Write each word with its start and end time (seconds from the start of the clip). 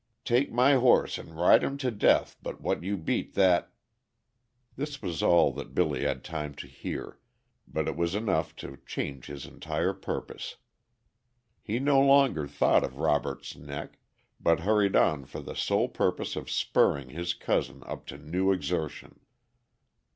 Take, 0.25 0.51
my 0.51 0.77
horse 0.77 1.19
and 1.19 1.37
ride 1.37 1.63
him 1.63 1.77
to 1.77 1.91
death 1.91 2.35
but 2.41 2.59
what 2.59 2.81
you 2.81 2.97
beat 2.97 3.35
that" 3.35 3.71
This 4.75 4.99
was 4.99 5.21
all 5.21 5.51
that 5.51 5.75
Billy 5.75 6.01
had 6.05 6.23
time 6.23 6.55
to 6.55 6.65
hear, 6.65 7.19
but 7.67 7.87
it 7.87 7.95
was 7.95 8.15
enough 8.15 8.55
to 8.55 8.79
change 8.87 9.27
his 9.27 9.45
entire 9.45 9.93
purpose. 9.93 10.55
He 11.61 11.77
no 11.77 12.01
longer 12.01 12.47
thought 12.47 12.83
of 12.83 12.97
Robert's 12.97 13.55
neck, 13.55 13.99
but 14.39 14.61
hurried 14.61 14.95
on 14.95 15.25
for 15.25 15.39
the 15.39 15.55
sole 15.55 15.87
purpose 15.87 16.35
of 16.35 16.49
spurring 16.49 17.09
his 17.09 17.35
cousin 17.35 17.83
up 17.85 18.07
to 18.07 18.17
new 18.17 18.51
exertion. 18.51 19.19